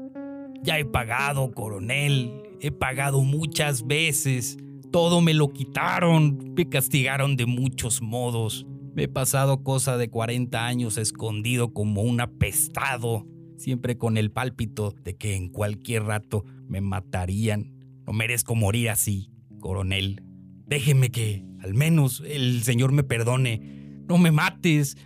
Ya 0.64 0.80
he 0.80 0.84
pagado, 0.84 1.52
coronel. 1.52 2.42
He 2.60 2.72
pagado 2.72 3.22
muchas 3.22 3.86
veces. 3.86 4.56
Todo 4.90 5.20
me 5.20 5.32
lo 5.32 5.52
quitaron. 5.52 6.54
Me 6.56 6.68
castigaron 6.68 7.36
de 7.36 7.46
muchos 7.46 8.02
modos. 8.02 8.66
Me 8.96 9.04
he 9.04 9.08
pasado 9.08 9.62
cosa 9.62 9.96
de 9.96 10.10
40 10.10 10.66
años 10.66 10.98
escondido 10.98 11.72
como 11.72 12.02
un 12.02 12.20
apestado, 12.20 13.28
siempre 13.58 13.96
con 13.96 14.16
el 14.16 14.32
pálpito 14.32 14.92
de 15.04 15.16
que 15.16 15.36
en 15.36 15.50
cualquier 15.50 16.02
rato 16.02 16.44
me 16.66 16.80
matarían. 16.80 17.76
No 18.04 18.12
merezco 18.12 18.56
morir 18.56 18.90
así, 18.90 19.30
coronel. 19.60 20.33
Déjeme 20.66 21.10
que 21.10 21.44
al 21.62 21.74
menos 21.74 22.22
el 22.26 22.62
Señor 22.62 22.92
me 22.92 23.04
perdone. 23.04 24.02
No 24.08 24.18
me 24.18 24.30
mates. 24.30 24.96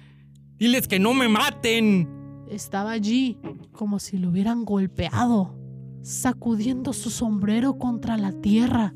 Diles 0.59 0.89
que 0.89 0.99
no 0.99 1.15
me 1.15 1.29
maten. 1.29 2.09
Estaba 2.51 2.93
allí, 2.93 3.39
como 3.73 3.99
si 3.99 4.19
lo 4.19 4.31
hubieran 4.31 4.65
golpeado, 4.65 5.55
sacudiendo 6.03 6.93
su 6.93 7.11
sombrero 7.11 7.79
contra 7.79 8.17
la 8.17 8.33
tierra, 8.33 8.95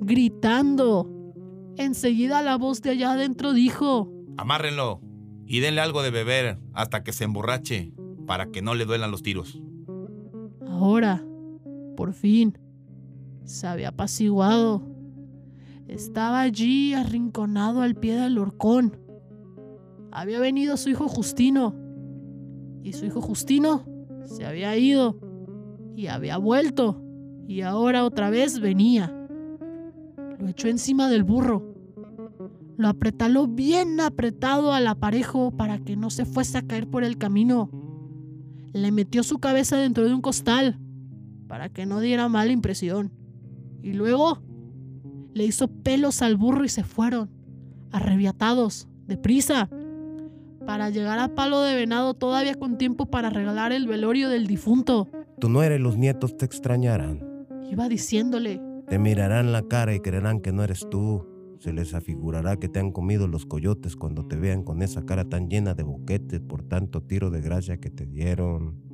gritando. 0.00 1.10
Enseguida 1.76 2.42
la 2.42 2.56
voz 2.56 2.80
de 2.80 2.90
allá 2.90 3.12
adentro 3.12 3.52
dijo, 3.52 4.10
Amárrenlo 4.38 5.00
y 5.46 5.60
denle 5.60 5.80
algo 5.80 6.02
de 6.02 6.10
beber 6.10 6.58
hasta 6.72 7.02
que 7.02 7.12
se 7.12 7.24
emborrache 7.24 7.92
para 8.26 8.46
que 8.50 8.62
no 8.62 8.74
le 8.74 8.84
duelan 8.84 9.10
los 9.10 9.22
tiros. 9.22 9.60
Ahora, 10.66 11.24
por 11.96 12.12
fin, 12.12 12.58
se 13.44 13.66
había 13.66 13.88
apaciguado. 13.88 14.95
Estaba 15.88 16.40
allí 16.40 16.94
arrinconado 16.94 17.80
al 17.80 17.94
pie 17.94 18.16
del 18.16 18.38
horcón. 18.38 18.96
Había 20.10 20.40
venido 20.40 20.76
su 20.76 20.90
hijo 20.90 21.08
Justino. 21.08 21.74
Y 22.82 22.92
su 22.92 23.06
hijo 23.06 23.20
Justino 23.20 23.84
se 24.24 24.44
había 24.44 24.76
ido. 24.76 25.18
Y 25.94 26.08
había 26.08 26.38
vuelto. 26.38 27.02
Y 27.46 27.60
ahora 27.60 28.04
otra 28.04 28.30
vez 28.30 28.58
venía. 28.60 29.12
Lo 30.38 30.48
echó 30.48 30.68
encima 30.68 31.08
del 31.08 31.22
burro. 31.22 31.74
Lo 32.76 32.88
apretaló 32.88 33.46
bien 33.46 34.00
apretado 34.00 34.72
al 34.72 34.86
aparejo 34.88 35.52
para 35.56 35.78
que 35.78 35.96
no 35.96 36.10
se 36.10 36.24
fuese 36.24 36.58
a 36.58 36.62
caer 36.62 36.88
por 36.88 37.04
el 37.04 37.16
camino. 37.16 37.70
Le 38.72 38.90
metió 38.90 39.22
su 39.22 39.38
cabeza 39.38 39.78
dentro 39.78 40.04
de 40.04 40.12
un 40.12 40.20
costal 40.20 40.78
para 41.46 41.68
que 41.68 41.86
no 41.86 42.00
diera 42.00 42.28
mala 42.28 42.52
impresión. 42.52 43.12
Y 43.82 43.92
luego 43.92 44.42
le 45.36 45.44
hizo 45.44 45.68
pelos 45.68 46.22
al 46.22 46.38
burro 46.38 46.64
y 46.64 46.68
se 46.70 46.82
fueron, 46.82 47.28
arrebiatados, 47.92 48.88
deprisa, 49.06 49.68
para 50.66 50.88
llegar 50.88 51.18
a 51.18 51.34
Palo 51.34 51.60
de 51.60 51.74
Venado 51.74 52.14
todavía 52.14 52.54
con 52.54 52.78
tiempo 52.78 53.04
para 53.04 53.28
regalar 53.28 53.70
el 53.70 53.86
velorio 53.86 54.30
del 54.30 54.46
difunto. 54.46 55.08
Tu 55.38 55.50
no 55.50 55.62
eres 55.62 55.78
los 55.78 55.98
nietos 55.98 56.38
te 56.38 56.46
extrañarán. 56.46 57.20
Iba 57.70 57.86
diciéndole. 57.86 58.62
Te 58.88 58.98
mirarán 58.98 59.52
la 59.52 59.60
cara 59.62 59.94
y 59.94 60.00
creerán 60.00 60.40
que 60.40 60.52
no 60.52 60.64
eres 60.64 60.88
tú. 60.90 61.26
Se 61.58 61.74
les 61.74 61.92
afigurará 61.92 62.56
que 62.56 62.70
te 62.70 62.80
han 62.80 62.90
comido 62.90 63.28
los 63.28 63.44
coyotes 63.44 63.94
cuando 63.94 64.24
te 64.24 64.36
vean 64.36 64.62
con 64.62 64.80
esa 64.80 65.04
cara 65.04 65.26
tan 65.26 65.50
llena 65.50 65.74
de 65.74 65.82
boquetes 65.82 66.40
por 66.40 66.62
tanto 66.62 67.02
tiro 67.02 67.28
de 67.28 67.42
gracia 67.42 67.76
que 67.76 67.90
te 67.90 68.06
dieron. 68.06 68.86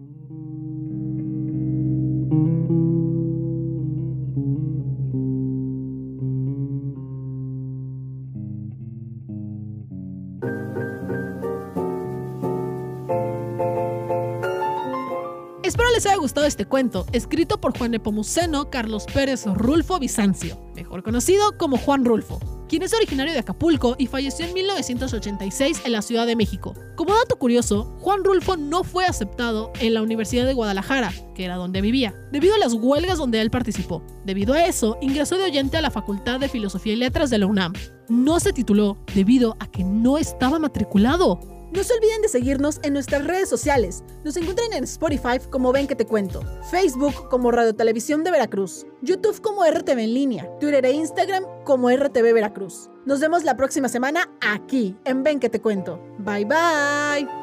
Este 16.53 16.67
cuento, 16.67 17.07
escrito 17.13 17.63
por 17.63 17.77
Juan 17.79 17.93
Nepomuceno 17.93 18.69
Carlos 18.69 19.07
Pérez 19.07 19.47
Rulfo 19.47 19.99
Bizancio, 19.99 20.61
mejor 20.77 21.03
conocido 21.03 21.57
como 21.57 21.79
Juan 21.79 22.05
Rulfo, 22.05 22.41
quien 22.69 22.83
es 22.83 22.93
originario 22.93 23.33
de 23.33 23.39
Acapulco 23.39 23.97
y 23.97 24.07
falleció 24.07 24.45
en 24.45 24.53
1986 24.53 25.81
en 25.87 25.93
la 25.93 26.03
Ciudad 26.03 26.27
de 26.27 26.37
México. 26.37 26.75
Como 26.95 27.15
dato 27.15 27.37
curioso, 27.37 27.97
Juan 28.01 28.23
Rulfo 28.23 28.59
no 28.59 28.85
fue 28.85 29.07
aceptado 29.07 29.73
en 29.81 29.95
la 29.95 30.03
Universidad 30.03 30.45
de 30.45 30.53
Guadalajara, 30.53 31.11
que 31.35 31.47
era 31.47 31.57
donde 31.57 31.81
vivía, 31.81 32.15
debido 32.33 32.55
a 32.55 32.59
las 32.59 32.75
huelgas 32.75 33.17
donde 33.17 33.41
él 33.41 33.51
participó. 33.51 34.03
Debido 34.27 34.53
a 34.53 34.67
eso, 34.67 34.99
ingresó 35.01 35.39
de 35.39 35.45
oyente 35.45 35.79
a 35.79 35.83
la 35.83 35.91
Facultad 35.91 36.39
de 36.39 36.51
Filosofía 36.51 36.93
y 36.93 36.97
Letras 36.97 37.31
de 37.31 37.39
la 37.39 37.47
UNAM. 37.47 37.73
No 38.11 38.41
se 38.41 38.53
tituló 38.53 38.99
debido 39.15 39.57
a 39.59 39.71
que 39.71 39.85
no 39.85 40.19
estaba 40.19 40.59
matriculado. 40.59 41.41
No 41.73 41.83
se 41.83 41.95
olviden 41.95 42.21
de 42.21 42.29
seguirnos 42.29 42.81
en 42.83 42.93
nuestras 42.93 43.25
redes 43.25 43.49
sociales. 43.49 44.05
Nos 44.25 44.37
encuentran 44.37 44.73
en 44.75 44.85
Spotify 44.85 45.39
como 45.51 45.73
Ven 45.73 45.87
que 45.87 45.97
te 45.97 46.05
cuento, 46.05 46.43
Facebook 46.71 47.29
como 47.31 47.51
Radio 47.51 47.75
Televisión 47.75 48.25
de 48.25 48.31
Veracruz, 48.31 48.87
YouTube 49.01 49.41
como 49.41 49.65
RTV 49.65 49.99
en 49.99 50.15
línea, 50.15 50.59
Twitter 50.61 50.85
e 50.85 50.93
Instagram 50.93 51.45
como 51.65 51.91
RTV 51.91 52.35
Veracruz. 52.35 52.91
Nos 53.07 53.21
vemos 53.21 53.43
la 53.45 53.57
próxima 53.57 53.89
semana 53.89 54.31
aquí 54.41 54.97
en 55.05 55.23
Ven 55.23 55.41
que 55.41 55.49
te 55.49 55.63
cuento. 55.63 55.99
Bye 56.19 56.45
bye. 56.45 57.42